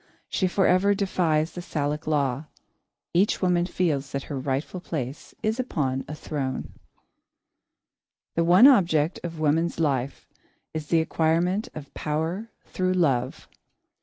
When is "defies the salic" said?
0.95-2.07